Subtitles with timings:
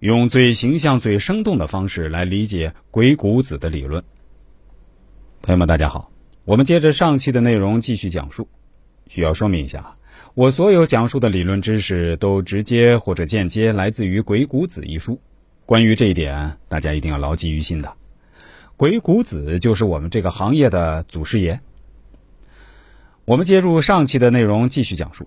[0.00, 4.04] 用最形象、最生动的方式来理解鬼谷子的理论。
[5.40, 6.10] 朋友们，大家好，
[6.44, 8.46] 我们接着上期的内容继续讲述。
[9.06, 9.96] 需要说明一下，
[10.34, 15.18] 我所有讲述的理论知识都直接或者间接来自于《鬼谷子》一书。
[15.64, 17.94] 关于这一点，大家一定要牢记于心的。
[18.76, 21.58] 鬼谷子就是我们这个行业的祖师爷。
[23.24, 25.26] 我们接入上期的内容继续讲述，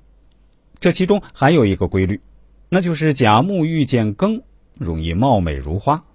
[0.78, 2.22] 这其中还有一个规律，
[2.70, 4.44] 那就是甲木遇见庚
[4.80, 6.06] 容易貌美如花，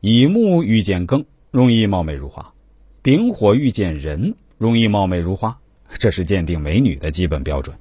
[0.00, 2.52] 乙木遇见庚容易貌美如花，
[3.00, 5.58] 丙火遇见壬容易貌美如花，
[5.98, 7.74] 这是鉴定美女的基本标准。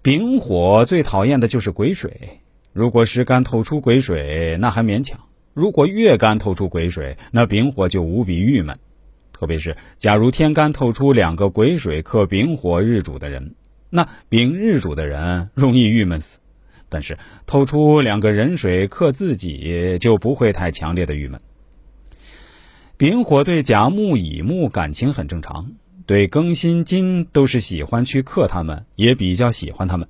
[0.00, 2.40] 丙火最讨厌的就是癸水，
[2.72, 5.18] 如果时干透出癸水，那还勉强；
[5.52, 8.78] 如果月干透出癸水，那丙火就无比郁闷。
[9.32, 13.54] 特别是，假如天干透出两个癸水克丙火日主的人，
[13.90, 16.38] 那丙日主的人容易郁闷死；
[16.90, 21.40] 但是透出两个壬水克自己，就不会太强烈的郁闷。
[22.98, 25.72] 丙火对甲木、乙木感情很正常，
[26.04, 30.06] 对庚辛金都是喜欢去克他们，也比较喜欢他们。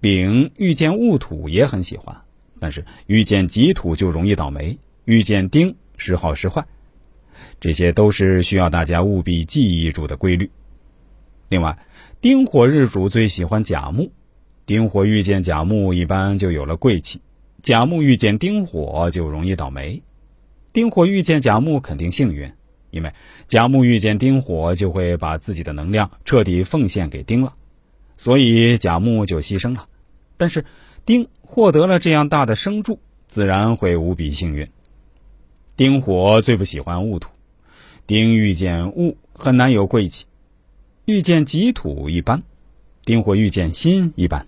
[0.00, 2.14] 丙遇见戊土也很喜欢，
[2.60, 4.76] 但是遇见己土就容易倒霉，
[5.06, 6.66] 遇见丁时好时坏。
[7.58, 10.50] 这些都是需要大家务必记忆住的规律。
[11.48, 11.78] 另外，
[12.20, 14.12] 丁火日主最喜欢甲木，
[14.66, 17.20] 丁火遇见甲木一般就有了贵气，
[17.60, 20.02] 甲木遇见丁火就容易倒霉。
[20.72, 22.50] 丁火遇见甲木肯定幸运，
[22.90, 23.12] 因为
[23.44, 27.54] 甲木遇见丁火就会把自己的能量彻底奉献给丁了，
[28.16, 29.86] 所以甲木就牺牲了。
[30.36, 30.64] 但是
[31.04, 32.98] 丁获得了这样大的生助，
[33.28, 34.68] 自然会无比幸运。
[35.76, 37.30] 丁火最不喜欢戊土，
[38.06, 40.24] 丁遇见戊很难有贵气，
[41.04, 42.42] 遇见己土一般，
[43.04, 44.46] 丁火遇见辛一般，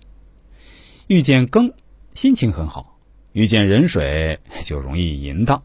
[1.07, 1.71] 遇见庚
[2.13, 2.99] 心情很好，
[3.31, 5.63] 遇见壬水 就容易淫荡，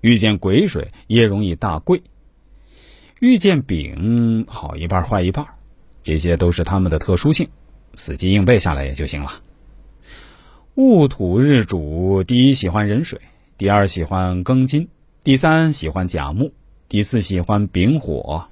[0.00, 2.02] 遇见癸水也容易大贵，
[3.20, 5.46] 遇见丙好一半坏一半，
[6.00, 7.46] 这些都是他们的特殊性，
[7.92, 9.30] 死记硬背下来也就行了。
[10.74, 13.20] 戊土日主第一喜欢壬水，
[13.58, 14.88] 第二喜欢庚金。
[15.22, 16.52] 第三喜欢甲木，
[16.88, 18.48] 第四喜欢丙火，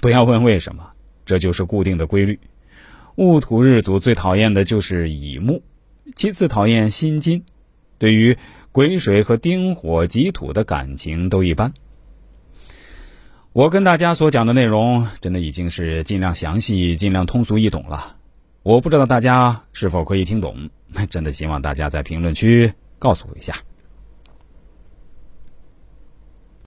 [0.00, 0.92] 不要问为什么，
[1.26, 2.40] 这就是固定的规律。
[3.16, 5.62] 戊土日主最讨厌的就是乙木，
[6.14, 7.44] 其次讨厌辛金，
[7.98, 8.36] 对于
[8.72, 11.72] 癸水和丁火、己土的感情都一般。
[13.52, 18.16] 我跟大家所讲的内容，真的已经是尽量详细、尽量通俗易懂了。
[18.62, 20.70] 我不知道大家是否可以听懂，
[21.08, 23.54] 真的希望大家在评论区告诉我一下。